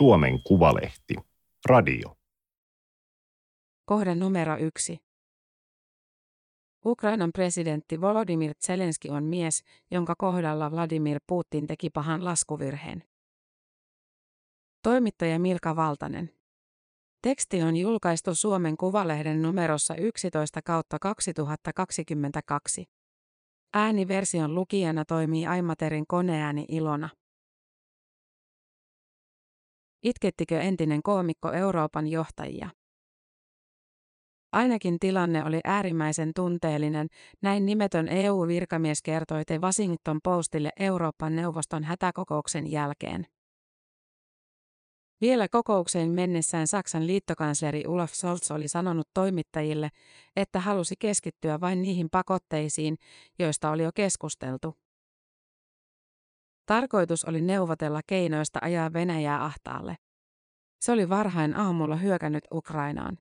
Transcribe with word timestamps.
Suomen 0.00 0.42
Kuvalehti. 0.42 1.14
Radio. 1.66 2.16
Kohde 3.84 4.14
numero 4.14 4.56
yksi. 4.56 4.98
Ukrainan 6.86 7.30
presidentti 7.32 8.00
Volodymyr 8.00 8.54
Zelenski 8.66 9.10
on 9.10 9.24
mies, 9.24 9.64
jonka 9.90 10.14
kohdalla 10.18 10.70
Vladimir 10.70 11.20
Putin 11.26 11.66
teki 11.66 11.90
pahan 11.90 12.24
laskuvirheen. 12.24 13.02
Toimittaja 14.82 15.38
Milka 15.38 15.76
Valtanen. 15.76 16.30
Teksti 17.22 17.62
on 17.62 17.76
julkaistu 17.76 18.34
Suomen 18.34 18.76
Kuvalehden 18.76 19.42
numerossa 19.42 19.94
11 19.94 20.62
kautta 20.62 20.98
2022. 20.98 22.84
Ääniversion 23.74 24.54
lukijana 24.54 25.04
toimii 25.04 25.46
Aimaterin 25.46 26.06
koneääni 26.06 26.64
Ilona. 26.68 27.08
Itkettikö 30.02 30.60
entinen 30.60 31.02
koomikko 31.02 31.52
Euroopan 31.52 32.06
johtajia? 32.06 32.70
Ainakin 34.52 34.98
tilanne 34.98 35.44
oli 35.44 35.60
äärimmäisen 35.64 36.32
tunteellinen, 36.36 37.08
näin 37.42 37.66
nimetön 37.66 38.08
EU-virkamies 38.08 39.02
kertoi 39.02 39.44
The 39.44 39.58
Washington 39.58 40.20
Postille 40.24 40.70
Euroopan 40.78 41.36
neuvoston 41.36 41.84
hätäkokouksen 41.84 42.70
jälkeen. 42.70 43.26
Vielä 45.20 45.48
kokoukseen 45.48 46.10
mennessään 46.10 46.66
Saksan 46.66 47.06
liittokansleri 47.06 47.86
Olaf 47.86 48.12
Scholz 48.12 48.50
oli 48.50 48.68
sanonut 48.68 49.08
toimittajille, 49.14 49.88
että 50.36 50.60
halusi 50.60 50.94
keskittyä 50.98 51.60
vain 51.60 51.82
niihin 51.82 52.10
pakotteisiin, 52.10 52.96
joista 53.38 53.70
oli 53.70 53.82
jo 53.82 53.90
keskusteltu. 53.94 54.74
Tarkoitus 56.66 57.24
oli 57.24 57.40
neuvotella 57.40 58.00
keinoista 58.06 58.58
ajaa 58.62 58.92
Venäjää 58.92 59.44
ahtaalle. 59.44 59.96
Se 60.80 60.92
oli 60.92 61.08
varhain 61.08 61.56
aamulla 61.56 61.96
hyökännyt 61.96 62.44
Ukrainaan. 62.52 63.18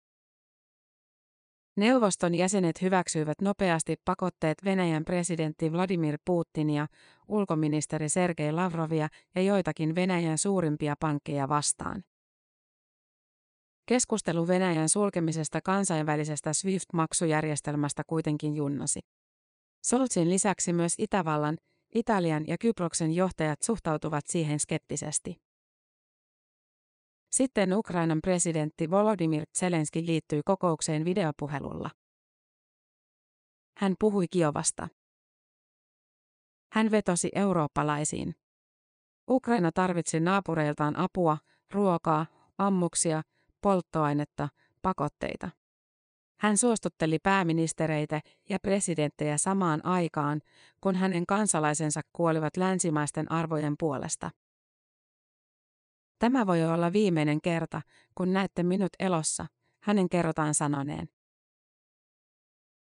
Neuvoston 1.77 2.35
jäsenet 2.35 2.81
hyväksyivät 2.81 3.41
nopeasti 3.41 3.95
pakotteet 4.05 4.57
Venäjän 4.65 5.05
presidentti 5.05 5.71
Vladimir 5.71 6.17
Putinia, 6.25 6.87
ulkoministeri 7.27 8.09
Sergei 8.09 8.51
Lavrovia 8.51 9.07
ja 9.35 9.41
joitakin 9.41 9.95
Venäjän 9.95 10.37
suurimpia 10.37 10.95
pankkeja 10.99 11.49
vastaan. 11.49 12.03
Keskustelu 13.85 14.47
Venäjän 14.47 14.89
sulkemisesta 14.89 15.61
kansainvälisestä 15.61 16.51
SWIFT-maksujärjestelmästä 16.53 18.03
kuitenkin 18.07 18.55
junnasi. 18.55 18.99
Soltsin 19.83 20.29
lisäksi 20.29 20.73
myös 20.73 20.93
Itävallan, 20.97 21.57
Italian 21.95 22.47
ja 22.47 22.57
Kyproksen 22.57 23.11
johtajat 23.11 23.61
suhtautuvat 23.61 24.27
siihen 24.27 24.59
skeptisesti. 24.59 25.41
Sitten 27.31 27.73
Ukrainan 27.73 28.19
presidentti 28.21 28.89
Volodymyr 28.89 29.43
Zelenski 29.57 30.05
liittyi 30.05 30.41
kokoukseen 30.45 31.05
videopuhelulla. 31.05 31.89
Hän 33.77 33.95
puhui 33.99 34.27
Kiovasta. 34.27 34.87
Hän 36.71 36.91
vetosi 36.91 37.29
eurooppalaisiin. 37.35 38.35
Ukraina 39.29 39.71
tarvitsi 39.71 40.19
naapureiltaan 40.19 40.95
apua, 40.95 41.37
ruokaa, 41.73 42.25
ammuksia, 42.57 43.21
polttoainetta, 43.61 44.49
pakotteita. 44.81 45.49
Hän 46.39 46.57
suostutteli 46.57 47.19
pääministereitä 47.19 48.21
ja 48.49 48.59
presidenttejä 48.59 49.37
samaan 49.37 49.85
aikaan, 49.85 50.41
kun 50.81 50.95
hänen 50.95 51.25
kansalaisensa 51.25 52.01
kuolivat 52.13 52.57
länsimaisten 52.57 53.31
arvojen 53.31 53.75
puolesta. 53.79 54.31
Tämä 56.19 56.47
voi 56.47 56.65
olla 56.65 56.93
viimeinen 56.93 57.41
kerta, 57.41 57.81
kun 58.15 58.33
näette 58.33 58.63
minut 58.63 58.89
elossa, 58.99 59.45
hänen 59.83 60.09
kerrotaan 60.09 60.53
sanoneen. 60.53 61.09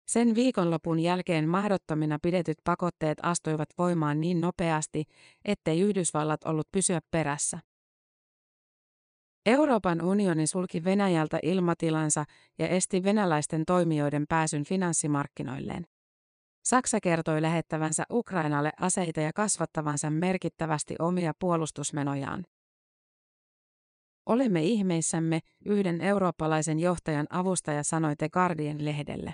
Sen 0.07 0.35
viikonlopun 0.35 0.99
jälkeen 0.99 1.49
mahdottomina 1.49 2.19
pidetyt 2.21 2.57
pakotteet 2.63 3.17
astuivat 3.23 3.69
voimaan 3.77 4.21
niin 4.21 4.41
nopeasti, 4.41 5.03
ettei 5.45 5.81
Yhdysvallat 5.81 6.43
ollut 6.43 6.67
pysyä 6.71 6.99
perässä. 7.11 7.59
Euroopan 9.45 10.01
unioni 10.01 10.47
sulki 10.47 10.83
Venäjältä 10.83 11.39
ilmatilansa 11.43 12.25
ja 12.59 12.67
esti 12.67 13.03
venäläisten 13.03 13.65
toimijoiden 13.65 14.25
pääsyn 14.29 14.63
finanssimarkkinoilleen. 14.63 15.85
Saksa 16.63 16.99
kertoi 16.99 17.41
lähettävänsä 17.41 18.03
Ukrainalle 18.11 18.71
aseita 18.79 19.21
ja 19.21 19.33
kasvattavansa 19.33 20.09
merkittävästi 20.09 20.95
omia 20.99 21.33
puolustusmenojaan. 21.39 22.45
Olemme 24.25 24.63
ihmeissämme, 24.63 25.39
yhden 25.65 26.01
eurooppalaisen 26.01 26.79
johtajan 26.79 27.27
avustaja 27.29 27.83
sanoi 27.83 28.15
The 28.15 28.29
Guardian-lehdelle. 28.29 29.33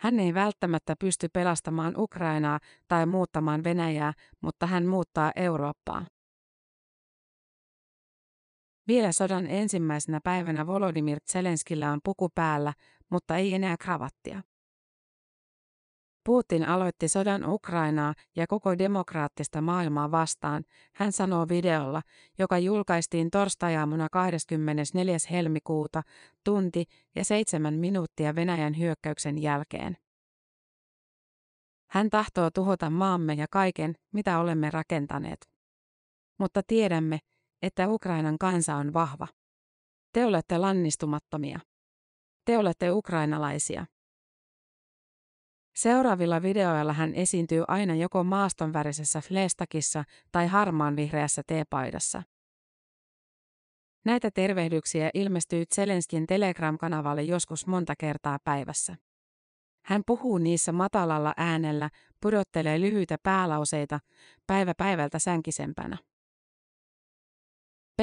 Hän 0.00 0.20
ei 0.20 0.34
välttämättä 0.34 0.94
pysty 0.98 1.28
pelastamaan 1.28 1.94
Ukrainaa 1.96 2.58
tai 2.88 3.06
muuttamaan 3.06 3.64
Venäjää, 3.64 4.12
mutta 4.40 4.66
hän 4.66 4.86
muuttaa 4.86 5.32
Eurooppaa. 5.36 6.06
Vielä 8.88 9.12
sodan 9.12 9.46
ensimmäisenä 9.46 10.20
päivänä 10.24 10.66
Volodymyr 10.66 11.18
Zelenskillä 11.32 11.92
on 11.92 12.00
puku 12.04 12.28
päällä, 12.34 12.72
mutta 13.10 13.36
ei 13.36 13.54
enää 13.54 13.76
kravattia. 13.76 14.42
Putin 16.24 16.68
aloitti 16.68 17.08
sodan 17.08 17.48
Ukrainaa 17.48 18.14
ja 18.36 18.46
koko 18.46 18.78
demokraattista 18.78 19.60
maailmaa 19.60 20.10
vastaan, 20.10 20.64
hän 20.94 21.12
sanoo 21.12 21.48
videolla, 21.48 22.02
joka 22.38 22.58
julkaistiin 22.58 23.30
torstajaamuna 23.30 24.08
24. 24.12 25.16
helmikuuta, 25.30 26.02
tunti 26.44 26.84
ja 27.14 27.24
seitsemän 27.24 27.74
minuuttia 27.74 28.34
Venäjän 28.34 28.78
hyökkäyksen 28.78 29.42
jälkeen. 29.42 29.96
Hän 31.90 32.10
tahtoo 32.10 32.50
tuhota 32.50 32.90
maamme 32.90 33.34
ja 33.34 33.46
kaiken, 33.50 33.94
mitä 34.12 34.38
olemme 34.38 34.70
rakentaneet. 34.70 35.50
Mutta 36.38 36.62
tiedämme, 36.66 37.18
että 37.62 37.88
Ukrainan 37.88 38.38
kansa 38.38 38.74
on 38.74 38.92
vahva. 38.92 39.28
Te 40.12 40.26
olette 40.26 40.58
lannistumattomia. 40.58 41.60
Te 42.44 42.58
olette 42.58 42.90
ukrainalaisia. 42.92 43.86
Seuraavilla 45.76 46.42
videoilla 46.42 46.92
hän 46.92 47.14
esiintyy 47.14 47.64
aina 47.68 47.94
joko 47.94 48.24
maastonvärisessä 48.24 49.20
flestakissa 49.20 50.04
tai 50.32 50.46
harmaanvihreässä 50.46 51.42
teepaidassa. 51.46 52.22
Näitä 54.04 54.30
tervehdyksiä 54.30 55.10
ilmestyy 55.14 55.64
Zelenskin 55.74 56.26
Telegram-kanavalle 56.26 57.22
joskus 57.22 57.66
monta 57.66 57.94
kertaa 57.98 58.38
päivässä. 58.44 58.96
Hän 59.84 60.02
puhuu 60.06 60.38
niissä 60.38 60.72
matalalla 60.72 61.34
äänellä, 61.36 61.90
pudottelee 62.20 62.80
lyhyitä 62.80 63.16
päälauseita, 63.22 64.00
päivä 64.46 64.74
päivältä 64.74 65.18
sänkisempänä. 65.18 65.98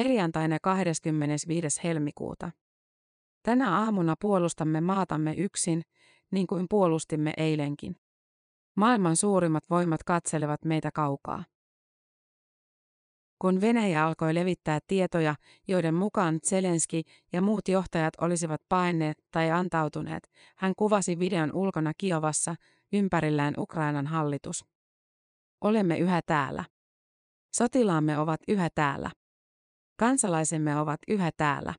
Perjantaina 0.00 0.58
25. 0.62 1.80
helmikuuta. 1.84 2.50
Tänä 3.42 3.78
aamuna 3.78 4.14
puolustamme 4.20 4.80
maatamme 4.80 5.34
yksin, 5.34 5.82
niin 6.30 6.46
kuin 6.46 6.66
puolustimme 6.70 7.32
eilenkin. 7.36 7.96
Maailman 8.76 9.16
suurimmat 9.16 9.64
voimat 9.70 10.02
katselevat 10.02 10.64
meitä 10.64 10.90
kaukaa. 10.94 11.44
Kun 13.38 13.60
Venäjä 13.60 14.06
alkoi 14.06 14.34
levittää 14.34 14.78
tietoja, 14.86 15.34
joiden 15.68 15.94
mukaan 15.94 16.38
Zelenski 16.46 17.02
ja 17.32 17.42
muut 17.42 17.68
johtajat 17.68 18.14
olisivat 18.20 18.60
paineet 18.68 19.18
tai 19.30 19.50
antautuneet, 19.50 20.30
hän 20.56 20.72
kuvasi 20.76 21.18
videon 21.18 21.52
ulkona 21.54 21.92
Kiovassa, 21.98 22.54
ympärillään 22.92 23.54
Ukrainan 23.58 24.06
hallitus. 24.06 24.64
Olemme 25.60 25.98
yhä 25.98 26.20
täällä. 26.26 26.64
Sotilaamme 27.52 28.18
ovat 28.18 28.40
yhä 28.48 28.68
täällä. 28.74 29.10
Kansalaisemme 30.00 30.80
ovat 30.80 31.00
yhä 31.08 31.30
täällä. 31.36 31.74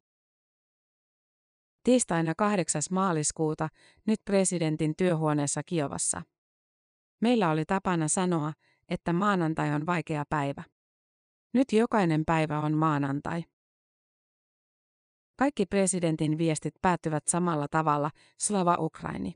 Tiistaina 1.84 2.34
8. 2.38 2.82
maaliskuuta, 2.92 3.70
nyt 4.08 4.20
presidentin 4.26 4.94
työhuoneessa 4.98 5.64
Kiovassa. 5.64 6.22
Meillä 7.22 7.50
oli 7.50 7.66
tapana 7.66 8.08
sanoa, 8.08 8.54
että 8.90 9.14
maanantai 9.14 9.74
on 9.74 9.86
vaikea 9.86 10.24
päivä. 10.30 10.64
Nyt 11.54 11.74
jokainen 11.74 12.24
päivä 12.26 12.60
on 12.60 12.74
maanantai. 12.74 13.44
Kaikki 15.40 15.66
presidentin 15.66 16.38
viestit 16.38 16.74
päättyvät 16.82 17.28
samalla 17.28 17.68
tavalla, 17.68 18.12
Slava 18.40 18.78
Ukraini. 18.80 19.34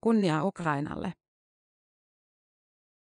Kunnia 0.00 0.44
Ukrainalle. 0.44 1.12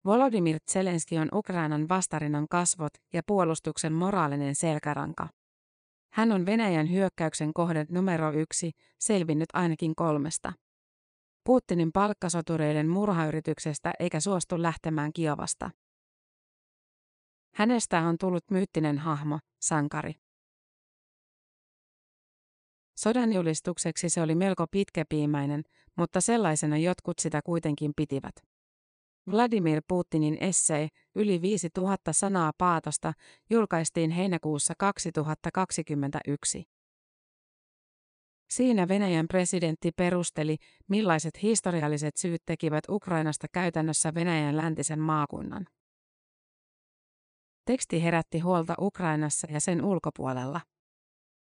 Volodymyr 0.04 0.58
Zelenski 0.70 1.18
on 1.18 1.28
Ukrainan 1.34 1.88
vastarinnan 1.88 2.48
kasvot 2.48 2.92
ja 3.12 3.22
puolustuksen 3.26 3.92
moraalinen 3.92 4.54
selkäranka. 4.54 5.28
Hän 6.12 6.32
on 6.32 6.46
Venäjän 6.46 6.90
hyökkäyksen 6.90 7.52
kohde 7.54 7.86
numero 7.90 8.32
yksi, 8.32 8.70
selvinnyt 9.00 9.48
ainakin 9.52 9.94
kolmesta. 9.94 10.52
Putinin 11.44 11.92
palkkasotureiden 11.92 12.88
murhayrityksestä 12.88 13.92
eikä 14.00 14.20
suostu 14.20 14.62
lähtemään 14.62 15.12
Kiovasta. 15.12 15.70
Hänestä 17.54 18.00
on 18.00 18.18
tullut 18.18 18.44
myyttinen 18.50 18.98
hahmo, 18.98 19.38
sankari. 19.62 20.14
Sodan 22.96 23.32
julistukseksi 23.32 24.08
se 24.08 24.22
oli 24.22 24.34
melko 24.34 24.66
pitkäpiimäinen, 24.70 25.62
mutta 25.96 26.20
sellaisena 26.20 26.78
jotkut 26.78 27.18
sitä 27.18 27.40
kuitenkin 27.42 27.92
pitivät. 27.96 28.49
Vladimir 29.30 29.82
Putinin 29.88 30.38
essay, 30.40 30.88
yli 31.14 31.42
5000 31.42 32.12
sanaa 32.12 32.52
paatosta, 32.58 33.12
julkaistiin 33.50 34.10
heinäkuussa 34.10 34.74
2021. 34.78 36.64
Siinä 38.50 38.88
Venäjän 38.88 39.28
presidentti 39.28 39.92
perusteli, 39.96 40.56
millaiset 40.88 41.42
historialliset 41.42 42.16
syyt 42.16 42.42
tekivät 42.46 42.84
Ukrainasta 42.88 43.46
käytännössä 43.52 44.14
Venäjän 44.14 44.56
läntisen 44.56 45.00
maakunnan. 45.00 45.66
Teksti 47.64 48.02
herätti 48.02 48.38
huolta 48.38 48.74
Ukrainassa 48.80 49.46
ja 49.50 49.60
sen 49.60 49.84
ulkopuolella. 49.84 50.60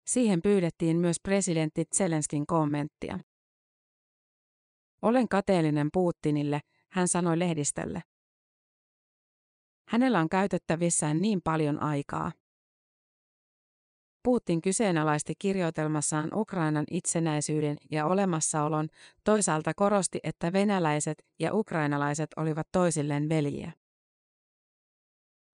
Siihen 0.07 0.41
pyydettiin 0.41 0.97
myös 0.97 1.17
presidentti 1.23 1.85
Zelenskin 1.95 2.47
kommenttia. 2.47 3.19
Olen 5.01 5.29
kateellinen 5.29 5.89
Putinille, 5.93 6.61
hän 6.93 7.07
sanoi 7.07 7.39
lehdistölle. 7.39 8.03
Hänellä 9.89 10.19
on 10.19 10.29
käytettävissään 10.29 11.21
niin 11.21 11.41
paljon 11.41 11.83
aikaa. 11.83 12.31
Putin 14.23 14.61
kyseenalaisti 14.61 15.33
kirjoitelmassaan 15.39 16.29
Ukrainan 16.33 16.85
itsenäisyyden 16.91 17.77
ja 17.91 18.05
olemassaolon, 18.05 18.87
toisaalta 19.23 19.73
korosti, 19.73 20.19
että 20.23 20.53
venäläiset 20.53 21.25
ja 21.39 21.53
ukrainalaiset 21.53 22.29
olivat 22.37 22.67
toisilleen 22.71 23.29
veljiä. 23.29 23.71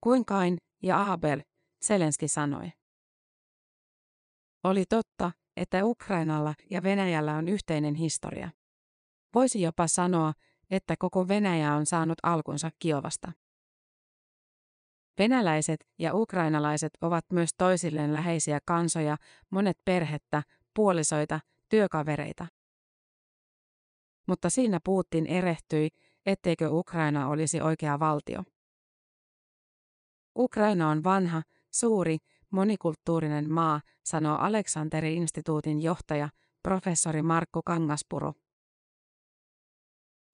Kuin 0.04 0.26
Kain 0.26 0.58
ja 0.84 1.12
Abel, 1.12 1.42
Zelenski 1.86 2.28
sanoi. 2.28 2.72
Oli 4.64 4.86
totta, 4.86 5.32
että 5.58 5.86
Ukrainalla 5.86 6.54
ja 6.70 6.84
Venäjällä 6.84 7.36
on 7.36 7.48
yhteinen 7.48 7.96
historia. 7.96 8.50
Voisi 9.36 9.62
jopa 9.62 9.88
sanoa, 9.88 10.34
että 10.72 10.96
koko 11.00 11.28
Venäjä 11.28 11.74
on 11.74 11.86
saanut 11.86 12.18
alkunsa 12.24 12.70
Kiovasta. 12.80 13.32
Venäläiset 15.18 15.88
ja 16.00 16.14
ukrainalaiset 16.14 16.92
ovat 17.02 17.26
myös 17.34 17.50
toisilleen 17.58 18.14
läheisiä 18.14 18.60
kansoja, 18.66 19.18
monet 19.50 19.78
perhettä, 19.86 20.44
puolisoita, 20.74 21.40
työkavereita. 21.70 22.48
Mutta 24.28 24.50
siinä 24.50 24.80
Putin 24.84 25.26
erehtyi, 25.26 25.90
etteikö 26.26 26.70
Ukraina 26.70 27.28
olisi 27.28 27.62
oikea 27.62 28.00
valtio. 28.00 28.44
Ukraina 30.38 30.90
on 30.90 31.04
vanha, 31.04 31.42
suuri, 31.74 32.18
monikulttuurinen 32.50 33.54
maa, 33.54 33.82
sanoo 34.04 34.38
Aleksanteri-instituutin 34.38 35.82
johtaja, 35.82 36.30
professori 36.64 37.22
Markku 37.22 37.62
Kangaspuro. 37.66 38.34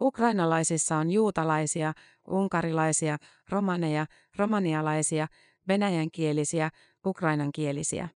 Ukrainalaisissa 0.02 0.98
on 0.98 1.12
juutalaisia, 1.12 1.94
unkarilaisia, 2.28 3.18
romaneja, 3.50 4.06
romanialaisia, 4.38 5.28
venäjänkielisiä, 5.68 6.70
ukrainankielisiä. 7.06 8.10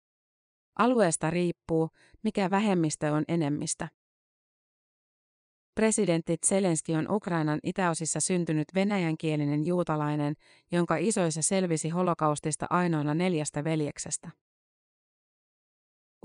Alueesta 0.80 1.30
riippuu, 1.30 1.90
mikä 2.24 2.50
vähemmistö 2.50 3.12
on 3.14 3.24
enemmistä. 3.28 3.88
Presidentti 5.76 6.38
Zelenski 6.46 6.96
on 6.96 7.12
Ukrainan 7.12 7.60
itäosissa 7.64 8.20
syntynyt 8.20 8.68
venäjänkielinen 8.76 9.66
juutalainen, 9.66 10.34
jonka 10.72 10.98
isoisa 10.98 11.42
selvisi 11.42 11.90
holokaustista 11.90 12.66
ainoana 12.70 13.14
neljästä 13.14 13.64
veljeksestä. 13.64 14.30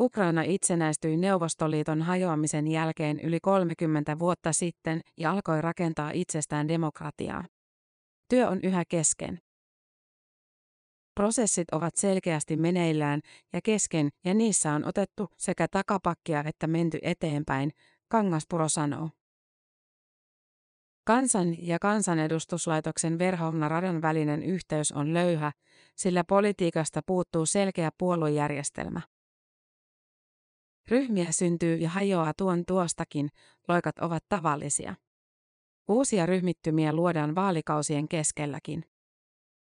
Ukraina 0.00 0.42
itsenäistyi 0.42 1.16
Neuvostoliiton 1.16 2.02
hajoamisen 2.02 2.68
jälkeen 2.68 3.20
yli 3.20 3.40
30 3.40 4.18
vuotta 4.18 4.52
sitten 4.52 5.00
ja 5.18 5.30
alkoi 5.30 5.62
rakentaa 5.62 6.10
itsestään 6.10 6.68
demokratiaa. 6.68 7.44
Työ 8.28 8.48
on 8.48 8.60
yhä 8.62 8.84
kesken. 8.88 9.38
Prosessit 11.14 11.70
ovat 11.72 11.96
selkeästi 11.96 12.56
meneillään 12.56 13.20
ja 13.52 13.60
kesken 13.64 14.08
ja 14.24 14.34
niissä 14.34 14.72
on 14.72 14.84
otettu 14.84 15.28
sekä 15.38 15.68
takapakkia 15.68 16.44
että 16.46 16.66
menty 16.66 16.98
eteenpäin, 17.02 17.70
Kangaspuro 18.08 18.68
sanoo. 18.68 19.10
Kansan 21.04 21.66
ja 21.66 21.78
kansanedustuslaitoksen 21.78 23.18
Verhovna 23.18 23.68
Radan 23.68 24.02
välinen 24.02 24.42
yhteys 24.42 24.92
on 24.92 25.14
löyhä, 25.14 25.52
sillä 25.96 26.24
politiikasta 26.24 27.00
puuttuu 27.06 27.46
selkeä 27.46 27.90
puoluejärjestelmä. 27.98 29.00
Ryhmiä 30.90 31.32
syntyy 31.32 31.76
ja 31.76 31.88
hajoaa 31.88 32.32
tuon 32.36 32.64
tuostakin, 32.66 33.28
loikat 33.68 33.98
ovat 33.98 34.24
tavallisia. 34.28 34.94
Uusia 35.88 36.26
ryhmittymiä 36.26 36.92
luodaan 36.92 37.34
vaalikausien 37.34 38.08
keskelläkin. 38.08 38.84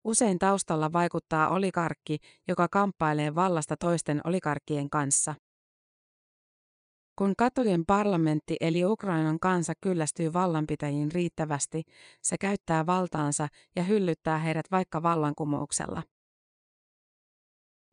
Usein 0.05 0.38
taustalla 0.38 0.93
vaikuttaa 0.93 1.49
olikarkki, 1.49 2.19
joka 2.49 2.69
kamppailee 2.69 3.34
vallasta 3.34 3.76
toisten 3.76 4.20
olikarkkien 4.25 4.90
kanssa. 4.90 5.34
Kun 7.17 7.34
katujen 7.38 7.87
parlamentti 7.87 8.56
eli 8.61 8.84
Ukrainan 8.84 9.40
kansa 9.40 9.73
kyllästyy 9.81 10.32
vallanpitäjiin 10.32 11.12
riittävästi, 11.12 11.82
se 12.23 12.38
käyttää 12.38 12.87
valtaansa 12.87 13.49
ja 13.76 13.82
hyllyttää 13.82 14.38
heidät 14.38 14.70
vaikka 14.70 15.02
vallankumouksella. 15.02 16.02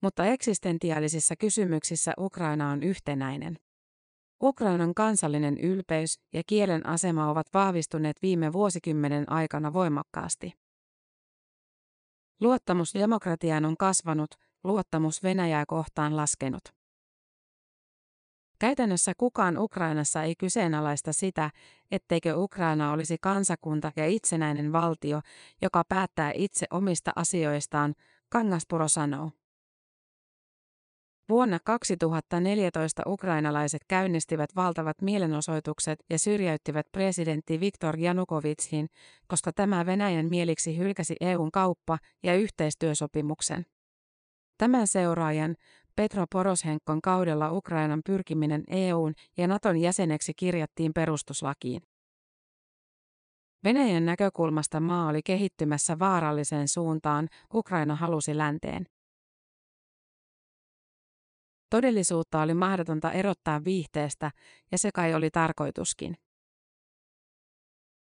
Mutta 0.01 0.25
eksistentiaalisissa 0.25 1.35
kysymyksissä 1.35 2.13
Ukraina 2.19 2.69
on 2.69 2.83
yhtenäinen. 2.83 3.57
Ukrainan 4.44 4.94
kansallinen 4.94 5.57
ylpeys 5.57 6.19
ja 6.33 6.41
kielen 6.47 6.85
asema 6.85 7.29
ovat 7.29 7.47
vahvistuneet 7.53 8.21
viime 8.21 8.53
vuosikymmenen 8.53 9.31
aikana 9.31 9.73
voimakkaasti. 9.73 10.53
Luottamus 12.41 12.94
demokratiaan 12.94 13.65
on 13.65 13.77
kasvanut, 13.77 14.29
luottamus 14.63 15.23
Venäjää 15.23 15.65
kohtaan 15.67 16.17
laskenut. 16.17 16.61
Käytännössä 18.59 19.13
kukaan 19.17 19.57
Ukrainassa 19.57 20.23
ei 20.23 20.35
kyseenalaista 20.35 21.13
sitä, 21.13 21.51
etteikö 21.91 22.35
Ukraina 22.35 22.91
olisi 22.91 23.17
kansakunta 23.21 23.91
ja 23.95 24.07
itsenäinen 24.07 24.73
valtio, 24.73 25.21
joka 25.61 25.83
päättää 25.89 26.31
itse 26.35 26.66
omista 26.71 27.11
asioistaan, 27.16 27.94
Kangaspuro 28.30 28.87
sanoo. 28.87 29.31
Vuonna 31.30 31.60
2014 31.64 33.02
ukrainalaiset 33.06 33.81
käynnistivät 33.88 34.50
valtavat 34.56 35.02
mielenosoitukset 35.02 36.00
ja 36.10 36.19
syrjäyttivät 36.19 36.86
presidentti 36.92 37.60
Viktor 37.60 38.00
Janukovitsin, 38.00 38.88
koska 39.28 39.54
tämä 39.54 39.86
Venäjän 39.86 40.26
mieliksi 40.30 40.78
hylkäsi 40.78 41.16
EUn 41.22 41.52
kauppa- 41.52 41.98
ja 42.24 42.36
yhteistyösopimuksen. 42.36 43.66
Tämän 44.57 44.88
seuraajan, 44.88 45.56
Petro 45.96 46.26
Poroshenkon 46.31 47.02
kaudella 47.02 47.52
Ukrainan 47.52 48.02
pyrkiminen 48.06 48.64
EUn 48.68 49.14
ja 49.38 49.48
Naton 49.48 49.78
jäseneksi 49.78 50.34
kirjattiin 50.34 50.92
perustuslakiin. 50.94 51.81
Venäjän 53.64 54.06
näkökulmasta 54.06 54.80
maa 54.80 55.10
oli 55.10 55.22
kehittymässä 55.22 56.00
vaaralliseen 56.00 56.68
suuntaan, 56.68 57.28
Ukraina 57.54 57.96
halusi 57.96 58.38
länteen. 58.38 58.86
Todellisuutta 61.69 62.42
oli 62.42 62.54
mahdotonta 62.54 63.12
erottaa 63.12 63.64
viihteestä, 63.64 64.31
ja 64.71 64.78
se 64.78 64.90
kai 64.94 65.14
oli 65.14 65.30
tarkoituskin. 65.30 66.18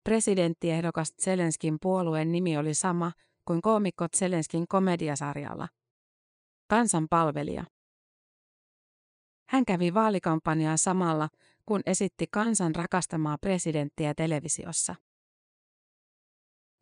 Presidenttiehdokas 0.04 1.14
Zelenskin 1.22 1.76
puolueen 1.82 2.32
nimi 2.32 2.56
oli 2.56 2.74
sama 2.74 3.12
kuin 3.44 3.62
koomikko 3.62 4.06
Zelenskin 4.16 4.64
komediasarjalla. 4.68 5.68
Kansan 6.70 7.06
palvelija. 7.10 7.64
Hän 9.48 9.64
kävi 9.64 9.94
vaalikampanjaa 9.94 10.76
samalla, 10.76 11.28
kun 11.66 11.80
esitti 11.86 12.26
kansan 12.30 12.74
rakastamaa 12.74 13.38
presidenttiä 13.40 14.14
televisiossa. 14.14 14.94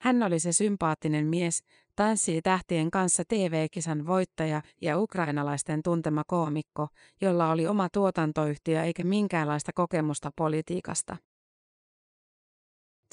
Hän 0.02 0.22
oli 0.22 0.40
se 0.40 0.52
sympaattinen 0.52 1.26
mies, 1.26 1.64
tanssii 1.96 2.42
tähtien 2.42 2.90
kanssa 2.90 3.22
TV-kisan 3.28 4.06
voittaja 4.06 4.62
ja 4.80 4.98
ukrainalaisten 4.98 5.82
tuntema 5.82 6.22
koomikko, 6.26 6.88
jolla 7.20 7.50
oli 7.50 7.66
oma 7.66 7.88
tuotantoyhtiö 7.88 8.82
eikä 8.82 9.04
minkäänlaista 9.04 9.72
kokemusta 9.74 10.30
politiikasta. 10.36 11.16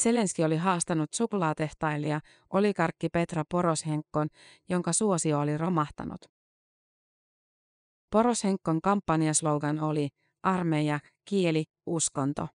Zelenski 0.02 0.44
oli 0.44 0.58
haastanut 0.58 1.14
suklaatehtailija, 1.14 2.22
olikarkki 2.54 3.10
Petra 3.10 3.44
Poroshenkon, 3.52 4.28
jonka 4.70 4.94
suosio 4.94 5.40
oli 5.40 5.58
romahtanut. 5.58 6.22
Poroshenkon 8.12 8.82
kampanjaslogan 8.82 9.80
oli 9.80 10.10
armeija, 10.44 11.00
kieli, 11.26 11.64
uskonto. 11.86 12.48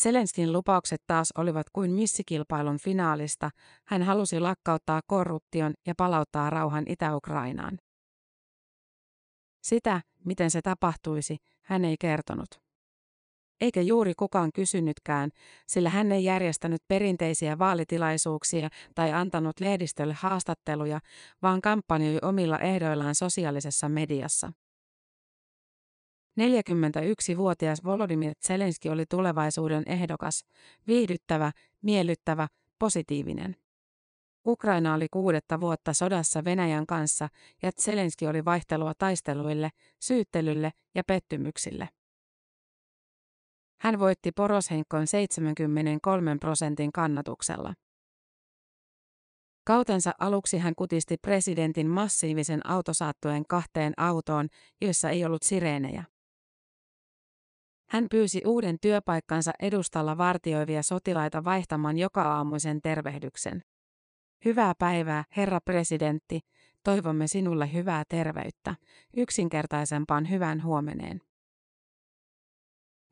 Zelenskin 0.00 0.52
lupaukset 0.52 1.02
taas 1.06 1.32
olivat 1.38 1.66
kuin 1.72 1.90
missikilpailun 1.90 2.78
finaalista. 2.78 3.50
Hän 3.84 4.02
halusi 4.02 4.40
lakkauttaa 4.40 5.00
korruption 5.06 5.74
ja 5.86 5.94
palauttaa 5.96 6.50
rauhan 6.50 6.84
Itä-Ukrainaan. 6.88 7.78
Sitä, 9.62 10.00
miten 10.24 10.50
se 10.50 10.62
tapahtuisi, 10.62 11.36
hän 11.62 11.84
ei 11.84 11.96
kertonut. 12.00 12.48
Eikä 13.60 13.80
juuri 13.80 14.12
kukaan 14.14 14.50
kysynytkään, 14.54 15.30
sillä 15.66 15.90
hän 15.90 16.12
ei 16.12 16.24
järjestänyt 16.24 16.82
perinteisiä 16.88 17.58
vaalitilaisuuksia 17.58 18.68
tai 18.94 19.12
antanut 19.12 19.60
lehdistölle 19.60 20.14
haastatteluja, 20.14 21.00
vaan 21.42 21.60
kampanjoi 21.60 22.18
omilla 22.22 22.58
ehdoillaan 22.58 23.14
sosiaalisessa 23.14 23.88
mediassa. 23.88 24.52
41-vuotias 26.38 27.84
Volodymyr 27.84 28.32
Zelenski 28.46 28.88
oli 28.88 29.06
tulevaisuuden 29.06 29.82
ehdokas, 29.86 30.44
viihdyttävä, 30.86 31.52
miellyttävä, 31.82 32.48
positiivinen. 32.78 33.56
Ukraina 34.46 34.94
oli 34.94 35.06
kuudetta 35.10 35.60
vuotta 35.60 35.92
sodassa 35.92 36.44
Venäjän 36.44 36.86
kanssa 36.86 37.28
ja 37.62 37.72
Zelenski 37.72 38.26
oli 38.26 38.44
vaihtelua 38.44 38.92
taisteluille, 38.98 39.70
syyttelylle 40.00 40.72
ja 40.94 41.02
pettymyksille. 41.04 41.88
Hän 43.80 43.98
voitti 43.98 44.32
Poroshenkon 44.32 45.06
73 45.06 46.36
prosentin 46.40 46.92
kannatuksella. 46.92 47.74
Kautensa 49.66 50.12
aluksi 50.18 50.58
hän 50.58 50.74
kutisti 50.74 51.16
presidentin 51.16 51.86
massiivisen 51.86 52.66
autosaattueen 52.66 53.44
kahteen 53.48 53.92
autoon, 53.96 54.48
joissa 54.80 55.10
ei 55.10 55.24
ollut 55.24 55.42
sireenejä. 55.42 56.04
Hän 57.90 58.06
pyysi 58.10 58.42
uuden 58.46 58.76
työpaikkansa 58.80 59.52
edustalla 59.60 60.18
vartioivia 60.18 60.82
sotilaita 60.82 61.44
vaihtamaan 61.44 61.98
joka 61.98 62.22
aamuisen 62.22 62.82
tervehdyksen. 62.82 63.62
Hyvää 64.44 64.74
päivää, 64.78 65.24
herra 65.36 65.60
presidentti, 65.60 66.40
toivomme 66.84 67.26
sinulle 67.26 67.72
hyvää 67.72 68.04
terveyttä, 68.08 68.74
yksinkertaisempaan 69.16 70.30
hyvän 70.30 70.62
huomeneen. 70.62 71.20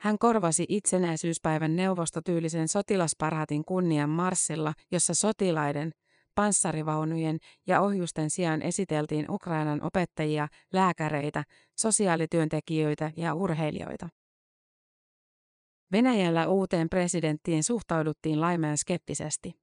Hän 0.00 0.18
korvasi 0.18 0.66
itsenäisyyspäivän 0.68 1.76
neuvostotyylisen 1.76 2.68
sotilasparhaatin 2.68 3.64
kunnian 3.64 4.10
marssilla, 4.10 4.72
jossa 4.92 5.14
sotilaiden, 5.14 5.92
panssarivaunujen 6.34 7.38
ja 7.66 7.80
ohjusten 7.80 8.30
sijaan 8.30 8.62
esiteltiin 8.62 9.30
Ukrainan 9.30 9.82
opettajia, 9.82 10.48
lääkäreitä, 10.72 11.44
sosiaalityöntekijöitä 11.76 13.12
ja 13.16 13.34
urheilijoita. 13.34 14.08
Venäjällä 15.92 16.48
uuteen 16.48 16.88
presidenttiin 16.88 17.64
suhtauduttiin 17.64 18.40
laimeen 18.40 18.78
skeptisesti. 18.78 19.54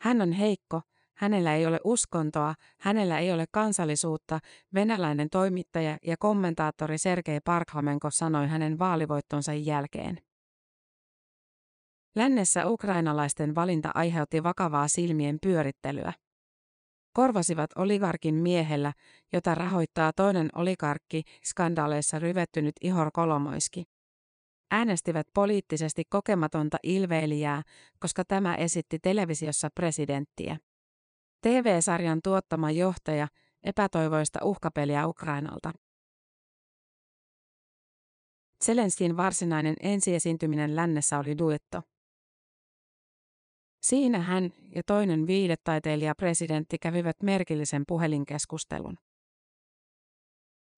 Hän 0.00 0.20
on 0.20 0.32
heikko, 0.32 0.80
hänellä 1.16 1.54
ei 1.54 1.66
ole 1.66 1.80
uskontoa, 1.84 2.54
hänellä 2.80 3.18
ei 3.18 3.32
ole 3.32 3.44
kansallisuutta, 3.50 4.38
venäläinen 4.74 5.30
toimittaja 5.30 5.98
ja 6.02 6.16
kommentaattori 6.18 6.98
Sergei 6.98 7.40
Parkhamenko 7.44 8.10
sanoi 8.10 8.48
hänen 8.48 8.78
vaalivoittonsa 8.78 9.54
jälkeen. 9.54 10.18
Lännessä 12.16 12.66
ukrainalaisten 12.66 13.54
valinta 13.54 13.90
aiheutti 13.94 14.42
vakavaa 14.42 14.88
silmien 14.88 15.38
pyörittelyä. 15.42 16.12
Korvasivat 17.12 17.70
oligarkin 17.76 18.34
miehellä, 18.34 18.92
jota 19.32 19.54
rahoittaa 19.54 20.12
toinen 20.12 20.48
oligarkki, 20.54 21.22
skandaaleissa 21.44 22.18
ryvettynyt 22.18 22.74
Ihor 22.80 23.10
Kolomoiski. 23.12 23.97
Äänestivät 24.70 25.26
poliittisesti 25.34 26.02
kokematonta 26.10 26.76
ilveilijää, 26.82 27.62
koska 28.00 28.24
tämä 28.24 28.54
esitti 28.54 28.98
televisiossa 28.98 29.68
presidenttiä. 29.74 30.56
TV-sarjan 31.42 32.20
tuottama 32.24 32.70
johtaja 32.70 33.28
epätoivoista 33.64 34.38
uhkapeliä 34.44 35.06
Ukrainalta. 35.06 35.72
Zelenskin 38.64 39.16
varsinainen 39.16 39.74
ensiesiintyminen 39.82 40.76
lännessä 40.76 41.18
oli 41.18 41.38
duetto. 41.38 41.82
Siinä 43.82 44.18
hän 44.18 44.50
ja 44.74 44.82
toinen 44.82 45.26
viidetaiteilija 45.26 46.14
presidentti 46.14 46.78
kävivät 46.78 47.16
merkillisen 47.22 47.84
puhelinkeskustelun. 47.88 48.98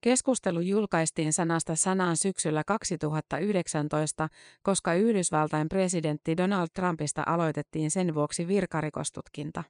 Keskustelu 0.00 0.60
julkaistiin 0.60 1.32
sanasta 1.32 1.76
sanaan 1.76 2.16
syksyllä 2.16 2.62
2019, 2.66 4.28
koska 4.62 4.94
Yhdysvaltain 4.94 5.68
presidentti 5.68 6.36
Donald 6.36 6.68
Trumpista 6.74 7.22
aloitettiin 7.26 7.90
sen 7.90 8.14
vuoksi 8.14 8.48
virkarikostutkinta. 8.48 9.64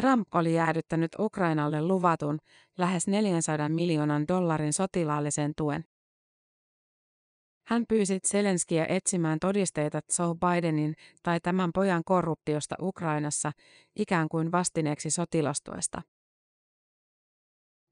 Trump 0.00 0.34
oli 0.34 0.54
jäädyttänyt 0.54 1.10
Ukrainalle 1.18 1.82
luvatun 1.82 2.38
lähes 2.78 3.08
400 3.08 3.68
miljoonan 3.68 4.28
dollarin 4.28 4.72
sotilaallisen 4.72 5.52
tuen. 5.56 5.84
Hän 7.66 7.84
pyysi 7.88 8.18
Zelenskiä 8.28 8.86
etsimään 8.88 9.38
todisteita 9.38 10.00
Joe 10.18 10.34
Bidenin 10.34 10.94
tai 11.22 11.40
tämän 11.40 11.70
pojan 11.74 12.02
korruptiosta 12.04 12.74
Ukrainassa 12.82 13.52
ikään 13.96 14.28
kuin 14.28 14.52
vastineeksi 14.52 15.10
sotilastuesta. 15.10 16.02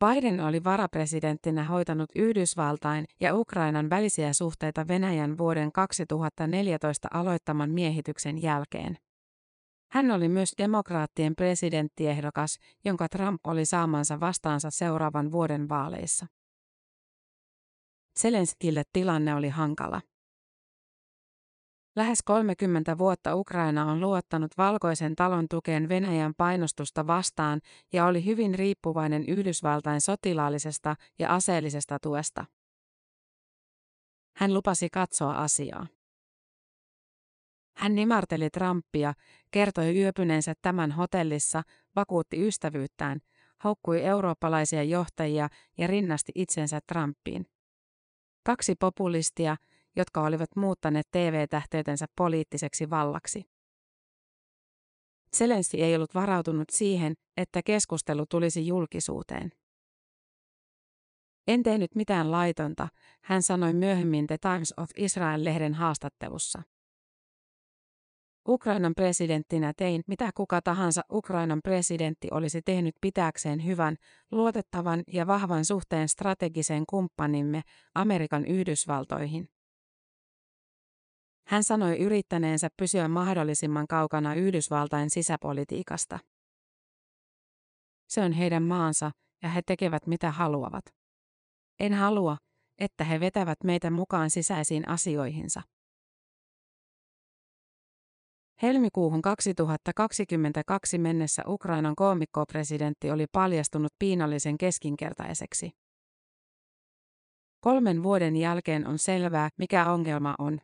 Biden 0.04 0.40
oli 0.40 0.64
varapresidenttinä 0.64 1.64
hoitanut 1.64 2.10
Yhdysvaltain 2.14 3.04
ja 3.20 3.34
Ukrainan 3.34 3.90
välisiä 3.90 4.32
suhteita 4.32 4.88
Venäjän 4.88 5.38
vuoden 5.38 5.72
2014 5.72 7.08
aloittaman 7.12 7.70
miehityksen 7.70 8.42
jälkeen. 8.42 8.98
Hän 9.92 10.10
oli 10.10 10.28
myös 10.28 10.52
demokraattien 10.58 11.36
presidenttiehdokas, 11.36 12.58
jonka 12.84 13.08
Trump 13.08 13.46
oli 13.46 13.64
saamansa 13.64 14.20
vastaansa 14.20 14.70
seuraavan 14.70 15.32
vuoden 15.32 15.68
vaaleissa. 15.68 16.26
Zelenskille 18.20 18.82
tilanne 18.92 19.34
oli 19.34 19.48
hankala. 19.48 20.00
Lähes 21.96 22.22
30 22.22 22.98
vuotta 22.98 23.36
Ukraina 23.36 23.84
on 23.84 24.00
luottanut 24.00 24.50
valkoisen 24.58 25.16
talon 25.16 25.46
tukeen 25.50 25.88
Venäjän 25.88 26.34
painostusta 26.36 27.06
vastaan 27.06 27.60
ja 27.92 28.06
oli 28.06 28.24
hyvin 28.24 28.54
riippuvainen 28.54 29.24
Yhdysvaltain 29.28 30.00
sotilaallisesta 30.00 30.96
ja 31.18 31.34
aseellisesta 31.34 31.98
tuesta. 32.02 32.44
Hän 34.36 34.54
lupasi 34.54 34.88
katsoa 34.92 35.34
asiaa. 35.34 35.86
Hän 37.76 37.94
nimarteli 37.94 38.50
Trumpia, 38.50 39.14
kertoi 39.50 39.96
yöpyneensä 39.98 40.54
tämän 40.62 40.92
hotellissa, 40.92 41.62
vakuutti 41.96 42.46
ystävyyttään, 42.46 43.20
haukkui 43.58 44.02
eurooppalaisia 44.02 44.82
johtajia 44.82 45.48
ja 45.78 45.86
rinnasti 45.86 46.32
itsensä 46.34 46.80
Trumpiin. 46.86 47.46
Kaksi 48.46 48.74
populistia, 48.74 49.56
jotka 49.96 50.22
olivat 50.22 50.56
muuttaneet 50.56 51.06
TV-tähteytensä 51.10 52.06
poliittiseksi 52.16 52.90
vallaksi. 52.90 53.44
Zelenski 55.36 55.82
ei 55.82 55.96
ollut 55.96 56.14
varautunut 56.14 56.70
siihen, 56.70 57.14
että 57.36 57.62
keskustelu 57.62 58.26
tulisi 58.26 58.66
julkisuuteen. 58.66 59.52
En 61.48 61.62
tehnyt 61.62 61.94
mitään 61.94 62.30
laitonta, 62.30 62.88
hän 63.24 63.42
sanoi 63.42 63.72
myöhemmin 63.72 64.26
The 64.26 64.38
Times 64.38 64.74
of 64.76 64.90
Israel-lehden 64.96 65.74
haastattelussa. 65.74 66.62
Ukrainan 68.48 68.94
presidenttinä 68.94 69.72
tein, 69.76 70.02
mitä 70.06 70.30
kuka 70.34 70.62
tahansa 70.62 71.02
Ukrainan 71.12 71.60
presidentti 71.64 72.28
olisi 72.30 72.62
tehnyt 72.62 72.94
pitääkseen 73.00 73.64
hyvän, 73.64 73.96
luotettavan 74.30 75.02
ja 75.12 75.26
vahvan 75.26 75.64
suhteen 75.64 76.08
strategiseen 76.08 76.84
kumppanimme, 76.88 77.62
Amerikan 77.94 78.46
Yhdysvaltoihin. 78.46 79.48
Hän 81.50 81.64
sanoi 81.64 81.98
yrittäneensä 81.98 82.68
pysyä 82.76 83.08
mahdollisimman 83.08 83.86
kaukana 83.86 84.34
Yhdysvaltain 84.34 85.10
sisäpolitiikasta. 85.10 86.18
Se 88.08 88.20
on 88.20 88.32
heidän 88.32 88.62
maansa, 88.62 89.10
ja 89.42 89.48
he 89.48 89.62
tekevät 89.66 90.06
mitä 90.06 90.30
haluavat. 90.30 90.84
En 91.80 91.94
halua, 91.94 92.36
että 92.78 93.04
he 93.04 93.20
vetävät 93.20 93.58
meitä 93.64 93.90
mukaan 93.90 94.30
sisäisiin 94.30 94.88
asioihinsa. 94.88 95.62
Helmikuuhun 98.62 99.22
2022 99.22 100.98
mennessä 100.98 101.42
Ukrainan 101.46 101.96
koomikkopresidentti 101.96 103.10
oli 103.10 103.26
paljastunut 103.32 103.92
piinallisen 103.98 104.58
keskinkertaiseksi. 104.58 105.70
Kolmen 107.60 108.02
vuoden 108.02 108.36
jälkeen 108.36 108.86
on 108.86 108.98
selvää, 108.98 109.48
mikä 109.58 109.92
ongelma 109.92 110.34
on. 110.38 110.60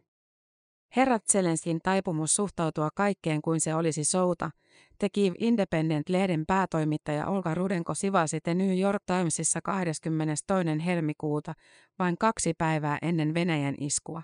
Herrat 0.96 1.24
Zelenskin 1.32 1.78
taipumus 1.82 2.34
suhtautua 2.34 2.88
kaikkeen 2.94 3.42
kuin 3.42 3.60
se 3.60 3.74
olisi 3.74 4.04
souta, 4.04 4.50
teki 4.98 5.32
Independent-lehden 5.38 6.44
päätoimittaja 6.46 7.26
Olga 7.26 7.54
Rudenko 7.54 7.94
sivasi 7.94 8.40
The 8.40 8.54
New 8.54 8.78
York 8.78 9.02
Timesissa 9.06 9.60
22. 9.62 10.84
helmikuuta, 10.86 11.54
vain 11.98 12.18
kaksi 12.18 12.54
päivää 12.54 12.98
ennen 13.02 13.34
Venäjän 13.34 13.74
iskua. 13.80 14.22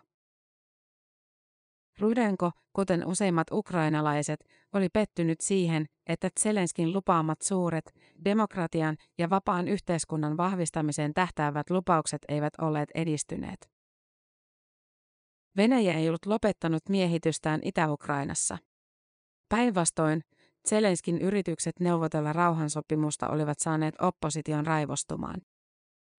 Rudenko, 1.99 2.51
kuten 2.73 3.07
useimmat 3.07 3.47
ukrainalaiset, 3.53 4.45
oli 4.73 4.89
pettynyt 4.89 5.41
siihen, 5.41 5.87
että 6.07 6.29
Zelenskin 6.41 6.93
lupaamat 6.93 7.43
suuret, 7.43 7.95
demokratian 8.25 8.97
ja 9.19 9.31
vapaan 9.31 9.69
yhteiskunnan 9.69 10.37
vahvistamiseen 10.37 11.15
tähtäävät 11.15 11.71
lupaukset 11.71 12.23
eivät 12.29 12.53
olleet 12.61 12.91
edistyneet. 12.95 13.82
Venäjä 15.57 15.95
ei 15.95 16.09
ollut 16.09 16.27
lopettanut 16.27 16.83
miehitystään 16.89 17.61
Itä-Ukrainassa. 17.65 18.59
Päinvastoin, 19.49 20.25
Zelenskin 20.69 21.19
yritykset 21.19 21.81
neuvotella 21.81 22.33
rauhansopimusta 22.33 23.29
olivat 23.29 23.59
saaneet 23.59 23.95
opposition 24.01 24.67
raivostumaan. 24.67 25.41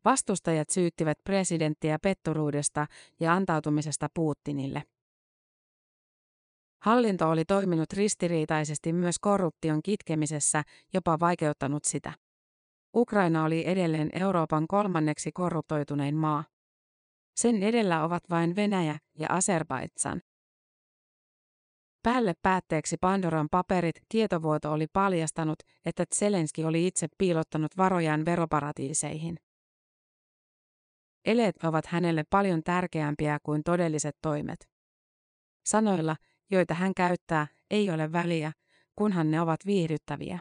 Vastustajat 0.06 0.70
syyttivät 0.70 1.18
presidenttiä 1.24 2.00
petturuudesta 2.00 2.88
ja 3.20 3.34
antautumisesta 3.34 4.08
Putinille. 4.14 4.84
Hallinto 6.82 7.30
oli 7.30 7.46
toiminut 7.46 7.94
ristiriitaisesti 7.94 8.94
myös 8.94 9.20
korruption 9.20 9.84
kitkemisessä, 9.84 10.64
jopa 10.94 11.20
vaikeuttanut 11.20 11.86
sitä. 11.86 12.14
Ukraina 12.96 13.44
oli 13.44 13.68
edelleen 13.68 14.10
Euroopan 14.14 14.68
kolmanneksi 14.68 15.32
korruptoitunein 15.32 16.16
maa. 16.16 16.44
Sen 17.36 17.64
edellä 17.64 18.04
ovat 18.04 18.24
vain 18.30 18.56
Venäjä 18.56 19.00
ja 19.20 19.28
Azerbaidsan. 19.30 20.22
Päälle 22.04 22.34
päätteeksi 22.42 22.98
Pandoran 23.02 23.48
paperit 23.52 23.96
tietovuoto 24.10 24.72
oli 24.72 24.88
paljastanut, 24.94 25.60
että 25.86 26.06
Zelenski 26.16 26.64
oli 26.66 26.88
itse 26.88 27.08
piilottanut 27.18 27.78
varojaan 27.78 28.26
veroparatiiseihin. 28.26 29.38
Eleet 31.26 31.56
ovat 31.64 31.86
hänelle 31.86 32.24
paljon 32.30 32.64
tärkeämpiä 32.64 33.40
kuin 33.44 33.64
todelliset 33.64 34.18
toimet. 34.22 34.70
Sanoilla, 35.66 36.16
joita 36.52 36.74
hän 36.74 36.94
käyttää, 36.94 37.48
ei 37.72 37.90
ole 37.90 38.12
väliä, 38.12 38.52
kunhan 38.96 39.32
ne 39.32 39.42
ovat 39.42 39.66
viihdyttäviä. 39.66 40.40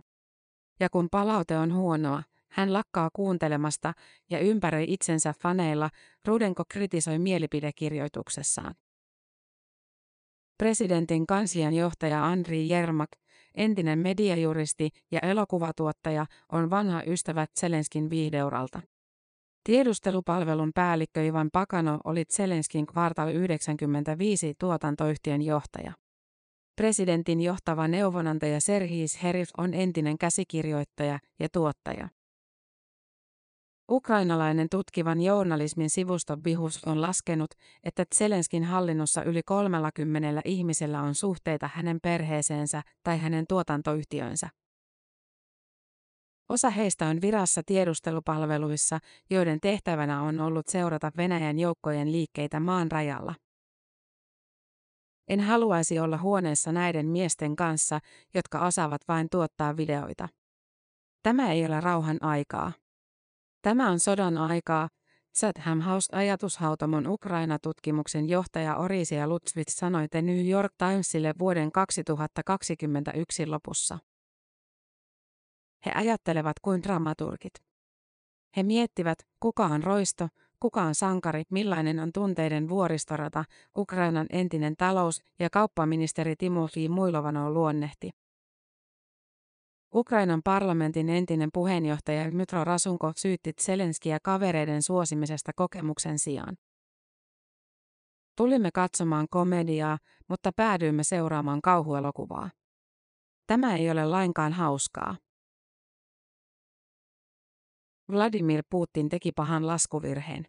Ja 0.80 0.90
kun 0.90 1.08
palaute 1.10 1.58
on 1.58 1.74
huonoa, 1.74 2.22
hän 2.52 2.72
lakkaa 2.72 3.10
kuuntelemasta 3.12 3.92
ja 4.30 4.38
ympäröi 4.38 4.84
itsensä 4.88 5.34
faneilla, 5.42 5.90
Rudenko 6.26 6.62
kritisoi 6.68 7.18
mielipidekirjoituksessaan. 7.18 8.74
Presidentin 10.58 11.26
kanslian 11.26 11.74
johtaja 11.74 12.24
Andri 12.24 12.68
Jermak, 12.68 13.10
entinen 13.54 13.98
mediajuristi 13.98 14.90
ja 15.10 15.20
elokuvatuottaja, 15.20 16.26
on 16.52 16.70
vanha 16.70 17.02
ystävä 17.06 17.46
Zelenskin 17.60 18.10
viihdeuralta. 18.10 18.80
Tiedustelupalvelun 19.64 20.70
päällikkö 20.74 21.24
Ivan 21.24 21.48
Pakano 21.52 21.98
oli 22.04 22.24
Zelenskin 22.24 22.86
Kvartal 22.86 23.28
95 23.28 24.54
tuotantoyhtiön 24.58 25.42
johtaja. 25.42 25.92
Presidentin 26.76 27.40
johtava 27.40 27.88
neuvonantaja 27.88 28.60
Serhis 28.60 29.22
Herif 29.22 29.48
on 29.58 29.74
entinen 29.74 30.18
käsikirjoittaja 30.18 31.18
ja 31.40 31.48
tuottaja. 31.52 32.08
Ukrainalainen 33.92 34.68
tutkivan 34.70 35.20
journalismin 35.20 35.90
sivusto 35.90 36.36
Bihus 36.36 36.84
on 36.84 37.02
laskenut, 37.02 37.50
että 37.84 38.04
Zelenskin 38.14 38.64
hallinnossa 38.64 39.22
yli 39.22 39.42
30 39.42 40.42
ihmisellä 40.44 41.02
on 41.02 41.14
suhteita 41.14 41.70
hänen 41.74 41.98
perheeseensä 42.02 42.82
tai 43.02 43.18
hänen 43.18 43.44
tuotantoyhtiönsä. 43.48 44.48
Osa 46.48 46.70
heistä 46.70 47.06
on 47.06 47.20
virassa 47.20 47.62
tiedustelupalveluissa, 47.66 48.98
joiden 49.30 49.60
tehtävänä 49.60 50.22
on 50.22 50.40
ollut 50.40 50.68
seurata 50.68 51.10
Venäjän 51.16 51.58
joukkojen 51.58 52.12
liikkeitä 52.12 52.60
maan 52.60 52.92
rajalla. 52.92 53.34
En 55.28 55.40
haluaisi 55.40 55.98
olla 55.98 56.18
huoneessa 56.18 56.72
näiden 56.72 57.06
miesten 57.06 57.56
kanssa, 57.56 57.98
jotka 58.34 58.66
osaavat 58.66 59.00
vain 59.08 59.28
tuottaa 59.30 59.76
videoita. 59.76 60.28
Tämä 61.22 61.52
ei 61.52 61.66
ole 61.66 61.80
rauhan 61.80 62.18
aikaa. 62.20 62.81
Tämä 63.62 63.90
on 63.90 64.00
sodan 64.00 64.38
aikaa, 64.38 64.88
Chatham 65.38 65.80
House-ajatushautomon 65.80 67.06
Ukraina-tutkimuksen 67.06 68.28
johtaja 68.28 68.76
Orisia 68.76 69.28
Lutsvits 69.28 69.76
sanoi 69.76 70.08
The 70.08 70.22
New 70.22 70.48
York 70.48 70.72
Timesille 70.78 71.34
vuoden 71.38 71.72
2021 71.72 73.46
lopussa. 73.46 73.98
He 75.86 75.92
ajattelevat 75.94 76.56
kuin 76.62 76.82
dramaturgit. 76.82 77.54
He 78.56 78.62
miettivät, 78.62 79.18
kuka 79.40 79.66
on 79.66 79.82
roisto, 79.82 80.28
kuka 80.60 80.82
on 80.82 80.94
sankari, 80.94 81.42
millainen 81.50 81.98
on 81.98 82.12
tunteiden 82.12 82.68
vuoristorata, 82.68 83.44
Ukrainan 83.76 84.26
entinen 84.30 84.76
talous- 84.76 85.22
ja 85.38 85.50
kauppaministeri 85.50 86.36
Timofey 86.36 86.88
Muilovano 86.88 87.50
luonnehti. 87.52 88.10
Ukrainan 89.94 90.40
parlamentin 90.44 91.08
entinen 91.08 91.48
puheenjohtaja 91.52 92.30
Mytro 92.30 92.64
Rasunko 92.64 93.12
syytti 93.16 93.52
Zelenskiä 93.52 94.18
kavereiden 94.22 94.82
suosimisesta 94.82 95.52
kokemuksen 95.56 96.18
sijaan. 96.18 96.56
Tulimme 98.36 98.70
katsomaan 98.74 99.26
komediaa, 99.30 99.98
mutta 100.28 100.50
päädyimme 100.56 101.04
seuraamaan 101.04 101.60
kauhuelokuvaa. 101.62 102.50
Tämä 103.46 103.76
ei 103.76 103.90
ole 103.90 104.04
lainkaan 104.04 104.52
hauskaa. 104.52 105.16
Vladimir 108.12 108.62
Putin 108.70 109.08
teki 109.08 109.32
pahan 109.32 109.66
laskuvirheen. 109.66 110.46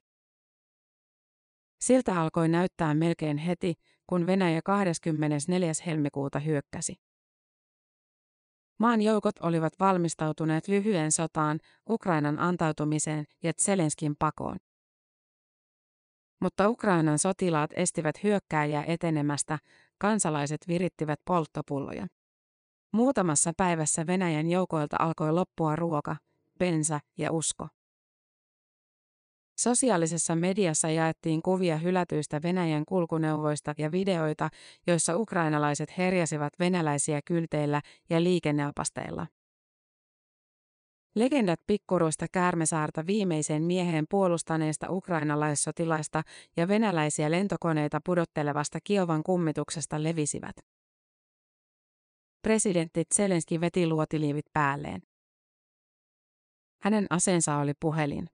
Siltä 1.82 2.22
alkoi 2.22 2.48
näyttää 2.48 2.94
melkein 2.94 3.38
heti, 3.38 3.74
kun 4.08 4.28
Venäjä 4.28 4.62
24. 4.66 5.72
helmikuuta 5.86 6.40
hyökkäsi. 6.40 6.96
Maan 8.78 9.02
joukot 9.02 9.36
olivat 9.40 9.74
valmistautuneet 9.80 10.68
lyhyen 10.68 11.12
sotaan, 11.12 11.60
Ukrainan 11.90 12.40
antautumiseen 12.40 13.26
ja 13.44 13.54
Zelenskin 13.54 14.16
pakoon. 14.20 14.58
Mutta 16.42 16.70
Ukrainan 16.70 17.20
sotilaat 17.20 17.72
estivät 17.76 18.24
hyökkääjää 18.24 18.84
etenemästä, 18.88 19.60
kansalaiset 19.98 20.68
virittivät 20.68 21.20
polttopulloja. 21.26 22.08
Muutamassa 22.92 23.52
päivässä 23.58 24.08
Venäjän 24.08 24.48
joukoilta 24.48 24.96
alkoi 25.00 25.32
loppua 25.32 25.76
ruoka, 25.76 26.16
bensa 26.60 27.00
ja 27.18 27.32
usko. 27.32 27.68
Sosiaalisessa 29.58 30.36
mediassa 30.36 30.90
jaettiin 30.90 31.42
kuvia 31.42 31.78
hylätyistä 31.78 32.42
Venäjän 32.42 32.86
kulkuneuvoista 32.86 33.74
ja 33.78 33.92
videoita, 33.92 34.50
joissa 34.88 35.18
ukrainalaiset 35.18 35.98
herjasivat 35.98 36.54
venäläisiä 36.60 37.22
kylteillä 37.26 37.82
ja 38.10 38.24
liikenneapasteilla. 38.24 39.28
Legendat 41.16 41.60
pikkuruista 41.68 42.26
Käärmesaarta 42.32 43.06
viimeisen 43.08 43.64
mieheen 43.64 44.06
puolustaneesta 44.10 44.88
ukrainalaissotilaista 44.90 46.22
ja 46.58 46.68
venäläisiä 46.68 47.32
lentokoneita 47.32 48.02
pudottelevasta 48.06 48.80
Kiovan 48.84 49.24
kummituksesta 49.24 50.04
levisivät. 50.04 50.56
Presidentti 52.42 53.04
Zelenski 53.16 53.62
veti 53.62 53.88
luotiliivit 53.88 54.46
päälleen. 54.54 55.02
Hänen 56.82 57.08
aseensa 57.10 57.58
oli 57.58 57.74
puhelin. 57.80 58.28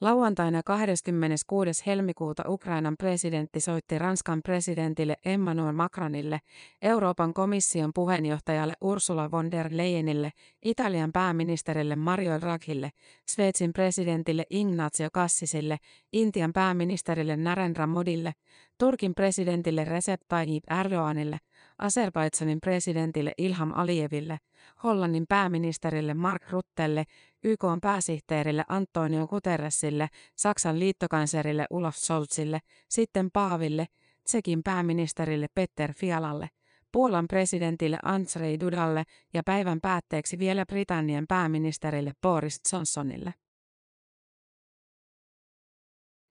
Lauantaina 0.00 0.62
26. 0.64 1.82
helmikuuta 1.86 2.42
Ukrainan 2.48 2.96
presidentti 2.96 3.60
soitti 3.60 3.98
Ranskan 3.98 4.40
presidentille 4.42 5.16
Emmanuel 5.24 5.72
Macronille, 5.72 6.40
Euroopan 6.82 7.34
komission 7.34 7.90
puheenjohtajalle 7.94 8.74
Ursula 8.80 9.30
von 9.30 9.50
der 9.50 9.68
Leyenille, 9.70 10.30
Italian 10.64 11.12
pääministerille 11.12 11.96
Mario 11.96 12.40
Draghille, 12.40 12.90
Sveitsin 13.28 13.72
presidentille 13.72 14.44
Ignazio 14.50 15.08
Kassisille, 15.12 15.78
Intian 16.12 16.52
pääministerille 16.52 17.36
Narendra 17.36 17.86
Modille, 17.86 18.32
Turkin 18.78 19.14
presidentille 19.14 19.84
Recep 19.84 20.20
Tayyip 20.28 20.64
Erdoganille, 20.80 21.38
Azerbaidsanin 21.78 22.60
presidentille 22.60 23.32
Ilham 23.38 23.72
Aliyeville, 23.74 24.38
Hollannin 24.82 25.24
pääministerille 25.28 26.14
Mark 26.14 26.50
Ruttelle, 26.50 27.04
YK 27.44 27.64
pääsihteerille 27.82 28.64
Antonio 28.68 29.26
Guterresille, 29.26 30.08
Saksan 30.36 30.78
liittokanslerille 30.78 31.66
Olaf 31.70 31.96
Scholzille, 31.96 32.58
sitten 32.88 33.30
Paaville, 33.32 33.86
Tsekin 34.24 34.62
pääministerille 34.62 35.46
Petter 35.54 35.92
Fialalle, 35.92 36.48
Puolan 36.92 37.28
presidentille 37.28 37.98
Andrzej 38.02 38.60
Dudalle 38.60 39.04
ja 39.34 39.42
päivän 39.42 39.80
päätteeksi 39.80 40.38
vielä 40.38 40.66
Britannian 40.66 41.24
pääministerille 41.28 42.12
Boris 42.22 42.60
Johnsonille. 42.72 43.34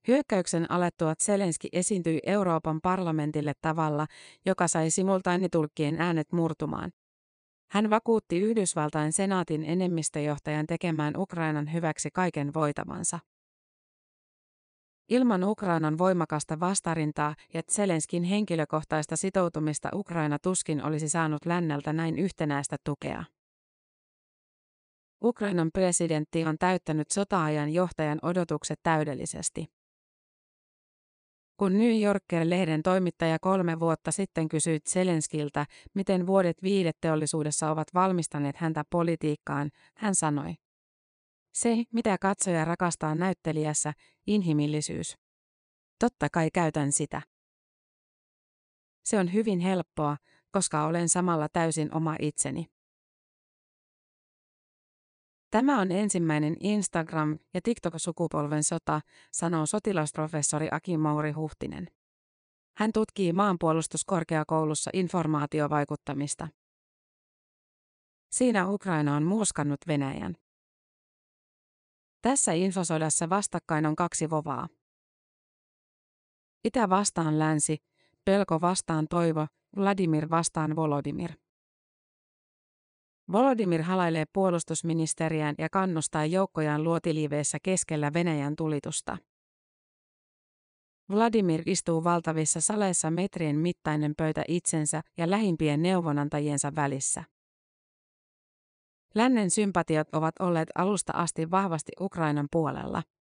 Hyökkäyksen 0.07 0.71
alettua 0.71 1.15
Zelenski 1.15 1.69
esiintyi 1.71 2.19
Euroopan 2.25 2.81
parlamentille 2.81 3.53
tavalla, 3.61 4.07
joka 4.45 4.67
sai 4.67 4.89
simultaanitulkkien 4.89 6.01
äänet 6.01 6.31
murtumaan. 6.31 6.91
Hän 7.71 7.89
vakuutti 7.89 8.39
Yhdysvaltain 8.39 9.13
senaatin 9.13 9.63
enemmistöjohtajan 9.63 10.67
tekemään 10.67 11.13
Ukrainan 11.17 11.73
hyväksi 11.73 12.09
kaiken 12.13 12.53
voitavansa. 12.53 13.19
Ilman 15.09 15.43
Ukrainan 15.43 15.97
voimakasta 15.97 16.59
vastarintaa 16.59 17.35
ja 17.53 17.61
Zelenskin 17.71 18.23
henkilökohtaista 18.23 19.15
sitoutumista 19.15 19.89
Ukraina 19.93 20.39
tuskin 20.39 20.83
olisi 20.83 21.09
saanut 21.09 21.45
länneltä 21.45 21.93
näin 21.93 22.19
yhtenäistä 22.19 22.77
tukea. 22.83 23.23
Ukrainan 25.23 25.69
presidentti 25.73 26.45
on 26.45 26.57
täyttänyt 26.59 27.11
sotaajan 27.11 27.73
johtajan 27.73 28.19
odotukset 28.21 28.79
täydellisesti. 28.83 29.74
Kun 31.57 31.73
New 31.73 32.01
Yorker-lehden 32.01 32.83
toimittaja 32.83 33.39
kolme 33.39 33.79
vuotta 33.79 34.11
sitten 34.11 34.49
kysyi 34.49 34.79
Zelenskiltä, 34.79 35.65
miten 35.93 36.27
vuodet 36.27 36.63
viideteollisuudessa 36.63 37.71
ovat 37.71 37.87
valmistaneet 37.93 38.55
häntä 38.55 38.83
politiikkaan, 38.89 39.69
hän 39.97 40.15
sanoi. 40.15 40.53
Se, 41.53 41.83
mitä 41.93 42.17
katsoja 42.21 42.65
rakastaa 42.65 43.15
näyttelijässä, 43.15 43.93
inhimillisyys. 44.27 45.17
Totta 45.99 46.27
kai 46.29 46.49
käytän 46.53 46.91
sitä. 46.91 47.21
Se 49.05 49.19
on 49.19 49.33
hyvin 49.33 49.59
helppoa, 49.59 50.17
koska 50.51 50.85
olen 50.85 51.09
samalla 51.09 51.47
täysin 51.49 51.95
oma 51.95 52.15
itseni. 52.19 52.74
Tämä 55.51 55.81
on 55.81 55.91
ensimmäinen 55.91 56.53
Instagram- 56.53 57.39
ja 57.53 57.61
TikTok-sukupolven 57.61 58.63
sota, 58.63 59.01
sanoo 59.31 59.65
sotilasprofessori 59.65 60.67
Aki 60.71 60.97
Mauri 60.97 61.31
Huhtinen. 61.31 61.87
Hän 62.77 62.91
tutkii 62.93 63.33
maanpuolustuskorkeakoulussa 63.33 64.91
informaatiovaikuttamista. 64.93 66.47
Siinä 68.31 68.69
Ukraina 68.69 69.15
on 69.15 69.23
muoskannut 69.23 69.79
Venäjän. 69.87 70.35
Tässä 72.21 72.51
infosodassa 72.51 73.29
vastakkain 73.29 73.85
on 73.85 73.95
kaksi 73.95 74.29
vovaa. 74.29 74.67
Itä 76.63 76.89
vastaan 76.89 77.39
länsi, 77.39 77.77
pelko 78.25 78.61
vastaan 78.61 79.07
toivo, 79.07 79.47
Vladimir 79.77 80.29
vastaan 80.29 80.75
Volodimir. 80.75 81.31
Volodymyr 83.31 83.81
halailee 83.81 84.25
puolustusministeriään 84.33 85.55
ja 85.57 85.69
kannustaa 85.69 86.25
joukkojaan 86.25 86.83
luotiliiveissä 86.83 87.57
keskellä 87.63 88.13
Venäjän 88.13 88.55
tulitusta. 88.55 89.17
Vladimir 91.11 91.61
istuu 91.65 92.03
valtavissa 92.03 92.61
saleissa 92.61 93.11
metrien 93.11 93.55
mittainen 93.55 94.13
pöytä 94.17 94.43
itsensä 94.47 95.01
ja 95.17 95.29
lähimpien 95.29 95.81
neuvonantajiensa 95.81 96.75
välissä. 96.75 97.23
Lännen 99.15 99.51
sympatiat 99.51 100.07
ovat 100.13 100.35
olleet 100.39 100.69
alusta 100.75 101.13
asti 101.15 101.51
vahvasti 101.51 101.91
Ukrainan 102.01 102.47
puolella– 102.51 103.03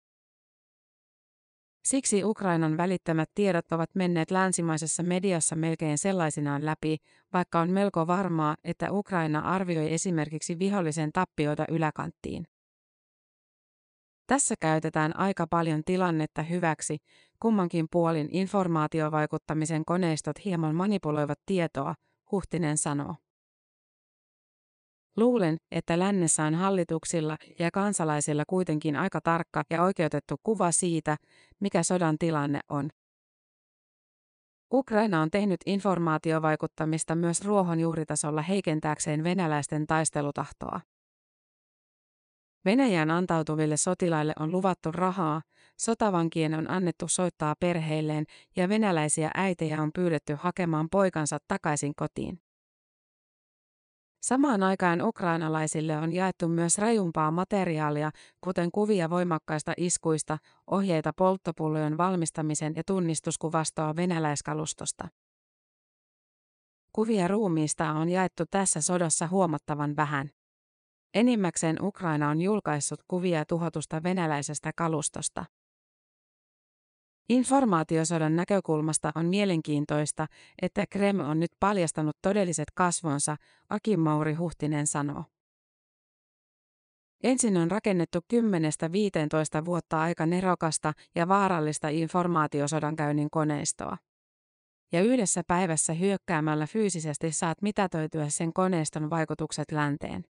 Siksi 1.85 2.25
Ukrainan 2.25 2.77
välittämät 2.77 3.31
tiedot 3.35 3.73
ovat 3.73 3.91
menneet 3.95 4.31
länsimaisessa 4.31 5.03
mediassa 5.03 5.57
melkein 5.57 5.99
sellaisinaan 5.99 6.65
läpi, 6.67 6.97
vaikka 7.33 7.61
on 7.61 7.71
melko 7.71 8.07
varmaa, 8.07 8.57
että 8.65 8.93
Ukraina 8.93 9.41
arvioi 9.41 9.93
esimerkiksi 9.93 10.59
vihollisen 10.59 11.13
tappioita 11.13 11.65
yläkanttiin. 11.69 12.47
Tässä 14.27 14.55
käytetään 14.61 15.19
aika 15.19 15.47
paljon 15.47 15.83
tilannetta 15.85 16.43
hyväksi, 16.43 16.97
kummankin 17.41 17.87
puolin 17.91 18.29
informaatiovaikuttamisen 18.31 19.85
koneistot 19.85 20.45
hieman 20.45 20.75
manipuloivat 20.75 21.39
tietoa, 21.47 21.95
Huhtinen 22.33 22.79
sanoo. 22.79 23.15
Luulen, 25.17 25.57
että 25.71 25.99
lännessä 25.99 26.45
on 26.45 26.55
hallituksilla 26.55 27.37
ja 27.59 27.71
kansalaisilla 27.71 28.45
kuitenkin 28.47 28.97
aika 28.97 29.21
tarkka 29.21 29.63
ja 29.71 29.83
oikeutettu 29.83 30.35
kuva 30.43 30.73
siitä, 30.73 31.17
mikä 31.61 31.83
sodan 31.83 32.19
tilanne 32.19 32.61
on. 32.69 32.91
Ukraina 34.73 35.23
on 35.23 35.31
tehnyt 35.31 35.61
informaatiovaikuttamista 35.67 37.15
myös 37.15 37.45
ruohonjuuritasolla 37.45 38.43
heikentääkseen 38.43 39.25
venäläisten 39.25 39.87
taistelutahtoa. 39.87 40.81
Venäjän 42.65 43.11
antautuville 43.11 43.77
sotilaille 43.77 44.33
on 44.41 44.53
luvattu 44.53 44.93
rahaa, 44.93 45.43
sotavankien 45.81 46.55
on 46.55 46.71
annettu 46.71 47.09
soittaa 47.09 47.55
perheilleen 47.61 48.25
ja 48.57 48.69
venäläisiä 48.69 49.31
äitejä 49.35 49.83
on 49.83 49.91
pyydetty 49.95 50.37
hakemaan 50.41 50.89
poikansa 50.91 51.39
takaisin 51.49 51.93
kotiin. 51.97 52.44
Samaan 54.25 54.63
aikaan 54.63 55.03
ukrainalaisille 55.03 55.97
on 55.97 56.13
jaettu 56.13 56.49
myös 56.49 56.79
rajumpaa 56.79 57.31
materiaalia, 57.31 58.11
kuten 58.41 58.71
kuvia 58.73 59.11
voimakkaista 59.11 59.73
iskuista, 59.77 60.39
ohjeita 60.71 61.13
polttopullojen 61.17 61.99
valmistamisen 61.99 62.73
ja 62.77 62.83
tunnistuskuvastoa 62.87 63.97
venäläiskalustosta. 63.97 65.09
Kuvia 66.93 67.29
ruumiista 67.29 67.91
on 67.91 68.09
jaettu 68.09 68.45
tässä 68.51 68.81
sodassa 68.81 69.27
huomattavan 69.27 69.97
vähän. 69.97 70.31
Enimmäkseen 71.15 71.83
Ukraina 71.83 72.29
on 72.29 72.41
julkaissut 72.41 73.01
kuvia 73.09 73.45
tuhotusta 73.45 74.03
venäläisestä 74.03 74.71
kalustosta. 74.77 75.45
Informaatiosodan 77.29 78.37
näkökulmasta 78.37 79.13
on 79.15 79.27
mielenkiintoista, 79.27 80.27
että 80.63 80.85
Kreml 80.91 81.21
on 81.21 81.41
nyt 81.41 81.51
paljastanut 81.61 82.17
todelliset 82.23 82.71
kasvonsa, 82.75 83.37
Aki 83.69 83.97
Mauri 83.97 84.35
Huhtinen 84.35 84.87
sanoo. 84.87 85.25
Ensin 87.23 87.57
on 87.57 87.71
rakennettu 87.71 88.19
10-15 89.63 89.65
vuotta 89.65 90.01
aika 90.01 90.27
nerokasta 90.27 90.93
ja 91.15 91.29
vaarallista 91.29 91.89
informaatiosodankäynnin 91.89 93.31
koneistoa. 93.31 93.97
Ja 94.93 95.03
yhdessä 95.03 95.43
päivässä 95.47 95.93
hyökkäämällä 95.93 96.67
fyysisesti 96.67 97.33
saat 97.33 97.63
mitätöityä 97.63 98.29
sen 98.29 98.53
koneiston 98.53 99.11
vaikutukset 99.11 99.73
länteen. 99.73 100.25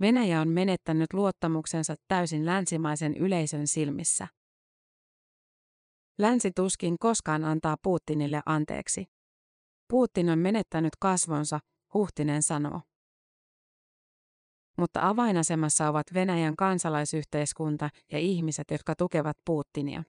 Venäjä 0.00 0.40
on 0.40 0.48
menettänyt 0.48 1.12
luottamuksensa 1.12 1.94
täysin 2.08 2.46
länsimaisen 2.46 3.16
yleisön 3.16 3.66
silmissä. 3.66 4.28
Länsi 6.18 6.50
tuskin 6.56 6.96
koskaan 7.00 7.44
antaa 7.44 7.76
Putinille 7.82 8.42
anteeksi. 8.46 9.04
Putin 9.88 10.30
on 10.30 10.38
menettänyt 10.38 10.92
kasvonsa, 11.00 11.60
Huhtinen 11.94 12.42
sanoo. 12.42 12.80
Mutta 14.78 15.08
avainasemassa 15.08 15.88
ovat 15.88 16.06
Venäjän 16.14 16.56
kansalaisyhteiskunta 16.56 17.90
ja 18.12 18.18
ihmiset, 18.18 18.70
jotka 18.70 18.94
tukevat 18.96 19.36
Putinia. 19.44 20.02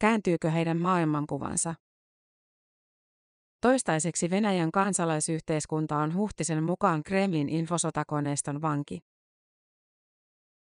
Kääntyykö 0.00 0.50
heidän 0.50 0.80
maailmankuvansa? 0.80 1.74
Toistaiseksi 3.60 4.30
Venäjän 4.30 4.72
kansalaisyhteiskunta 4.72 5.98
on 5.98 6.14
Huhtisen 6.14 6.62
mukaan 6.62 7.02
Kremlin 7.02 7.48
infosotakoneiston 7.48 8.62
vanki. 8.62 9.00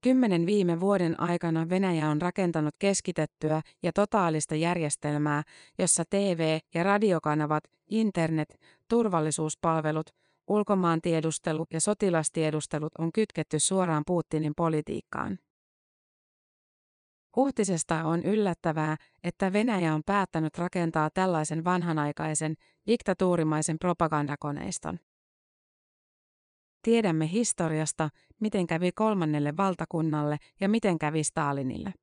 Kymmenen 0.07 0.47
viime 0.47 0.81
vuoden 0.81 1.21
aikana 1.21 1.69
Venäjä 1.69 2.11
on 2.11 2.23
rakentanut 2.23 2.75
keskitettyä 2.79 3.63
ja 3.83 3.93
totaalista 3.93 4.55
järjestelmää, 4.55 5.43
jossa 5.79 6.05
TV- 6.11 6.59
ja 6.75 6.83
radiokanavat, 6.83 7.65
internet, 7.91 8.61
turvallisuuspalvelut, 8.89 10.11
ulkomaantiedustelu 10.49 11.67
ja 11.73 11.81
sotilastiedustelut 11.81 12.93
on 12.99 13.13
kytketty 13.13 13.59
suoraan 13.61 14.03
Putinin 14.07 14.53
politiikkaan. 14.57 15.39
Huhtisesta 17.37 18.05
on 18.05 18.23
yllättävää, 18.23 18.97
että 19.25 19.53
Venäjä 19.53 19.95
on 19.95 20.03
päättänyt 20.07 20.59
rakentaa 20.59 21.11
tällaisen 21.11 21.65
vanhanaikaisen, 21.65 22.55
diktatuurimaisen 22.87 23.79
propagandakoneiston. 23.79 24.99
Tiedämme 26.87 27.31
historiasta, 27.33 28.11
miten 28.41 28.67
kävi 28.67 28.93
kolmannelle 28.93 29.57
valtakunnalle 29.57 30.37
ja 30.61 30.69
miten 30.69 30.99
kävi 30.99 31.25
Stalinille. 31.25 31.95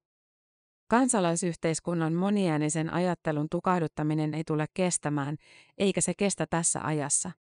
Kansalaisyhteiskunnan 0.89 2.13
moniäänisen 2.13 2.93
ajattelun 2.93 3.48
tukahduttaminen 3.52 4.34
ei 4.34 4.43
tule 4.43 4.65
kestämään, 4.74 5.38
eikä 5.78 6.02
se 6.02 6.13
kestä 6.13 6.48
tässä 6.50 6.82
ajassa. 6.84 7.32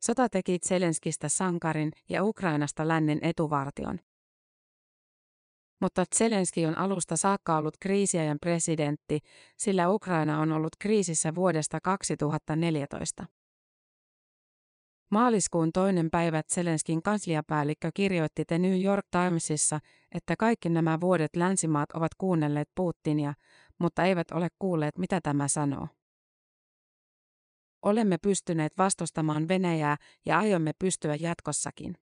Sota 0.00 0.28
teki 0.28 0.58
Zelenskistä 0.58 1.28
sankarin 1.28 1.92
ja 2.08 2.24
Ukrainasta 2.24 2.88
lännen 2.88 3.18
etuvartion. 3.22 4.00
Mutta 5.80 6.04
Zelenski 6.16 6.66
on 6.66 6.78
alusta 6.78 7.16
saakka 7.16 7.56
ollut 7.56 7.76
kriisiajan 7.80 8.38
presidentti, 8.40 9.18
sillä 9.56 9.88
Ukraina 9.90 10.40
on 10.40 10.52
ollut 10.52 10.76
kriisissä 10.78 11.34
vuodesta 11.34 11.80
2014. 11.80 13.26
Maaliskuun 15.10 15.72
toinen 15.72 16.10
päivä 16.10 16.42
Zelenskin 16.52 17.02
kansliapäällikkö 17.02 17.90
kirjoitti 17.94 18.44
The 18.44 18.58
New 18.58 18.82
York 18.82 19.06
Timesissa, 19.10 19.80
että 20.12 20.34
kaikki 20.38 20.68
nämä 20.68 21.00
vuodet 21.00 21.36
länsimaat 21.36 21.92
ovat 21.92 22.14
kuunnelleet 22.18 22.68
Putinia, 22.74 23.34
mutta 23.78 24.04
eivät 24.04 24.30
ole 24.30 24.48
kuulleet 24.58 24.98
mitä 24.98 25.20
tämä 25.20 25.48
sanoo. 25.48 25.88
Olemme 27.82 28.18
pystyneet 28.18 28.72
vastustamaan 28.78 29.48
Venäjää 29.48 29.96
ja 30.26 30.38
aiomme 30.38 30.72
pystyä 30.78 31.14
jatkossakin. 31.14 31.94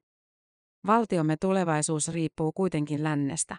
Valtiomme 0.86 1.36
tulevaisuus 1.36 2.08
riippuu 2.08 2.52
kuitenkin 2.52 3.04
lännestä. 3.04 3.56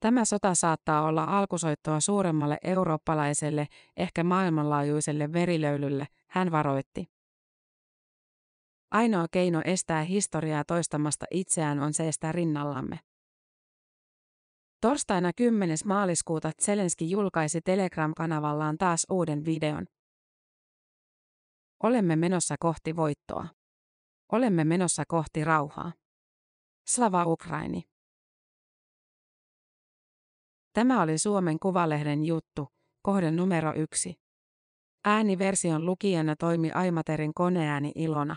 Tämä 0.00 0.24
sota 0.24 0.54
saattaa 0.54 1.02
olla 1.02 1.24
alkusoittoa 1.24 2.00
suuremmalle 2.00 2.58
eurooppalaiselle, 2.64 3.66
ehkä 3.96 4.24
maailmanlaajuiselle 4.24 5.32
verilöylylle, 5.32 6.06
hän 6.28 6.52
varoitti. 6.52 7.17
Ainoa 8.90 9.26
keino 9.30 9.62
estää 9.64 10.02
historiaa 10.02 10.64
toistamasta 10.64 11.26
itseään 11.30 11.80
on 11.80 11.94
seistä 11.94 12.32
rinnallamme. 12.32 13.00
Torstaina 14.80 15.32
10. 15.32 15.78
maaliskuuta 15.84 16.50
Zelenski 16.62 17.10
julkaisi 17.10 17.60
Telegram-kanavallaan 17.60 18.78
taas 18.78 19.06
uuden 19.10 19.44
videon. 19.44 19.86
Olemme 21.82 22.16
menossa 22.16 22.56
kohti 22.60 22.96
voittoa. 22.96 23.46
Olemme 24.32 24.64
menossa 24.64 25.04
kohti 25.08 25.44
rauhaa. 25.44 25.92
Slava 26.86 27.24
Ukraini. 27.24 27.82
Tämä 30.72 31.02
oli 31.02 31.18
Suomen 31.18 31.58
Kuvalehden 31.58 32.24
juttu, 32.24 32.68
kohde 33.02 33.30
numero 33.30 33.72
yksi. 33.76 34.14
Ääniversion 35.04 35.86
lukijana 35.86 36.36
toimi 36.36 36.70
Aimaterin 36.70 37.34
koneääni 37.34 37.92
Ilona. 37.94 38.36